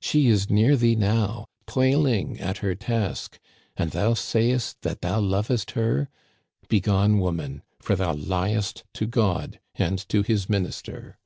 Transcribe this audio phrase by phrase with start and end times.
[0.00, 3.38] She is near thee now, toiling at her task;
[3.76, 6.08] and thou sayest that thou lovest her!
[6.66, 11.18] Begone, woman, for thou liest to God and to his minister